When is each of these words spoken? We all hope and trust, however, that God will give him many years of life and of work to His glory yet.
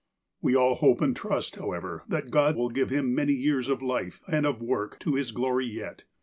We 0.41 0.55
all 0.55 0.73
hope 0.73 0.99
and 1.01 1.15
trust, 1.15 1.57
however, 1.57 2.01
that 2.07 2.31
God 2.31 2.55
will 2.55 2.69
give 2.71 2.89
him 2.89 3.13
many 3.13 3.33
years 3.33 3.69
of 3.69 3.83
life 3.83 4.19
and 4.33 4.47
of 4.47 4.59
work 4.59 4.97
to 5.01 5.13
His 5.13 5.31
glory 5.31 5.67
yet. 5.67 6.05